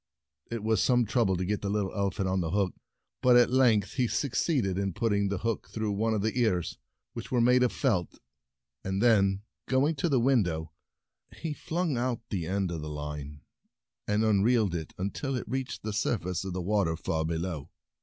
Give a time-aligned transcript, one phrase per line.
[0.49, 2.73] It was some trouble to get the little elephant on the hook,
[3.21, 6.79] but at length he succeeded in putting the hook through one of the ears,
[7.13, 8.17] which were made of felt;
[8.83, 11.97] and then, going to the An Ele phant 22 The Prince Waiting window, he flung
[11.99, 13.41] out the end of the line,
[14.07, 17.69] and unreeled it until it reached the surface of the water far below.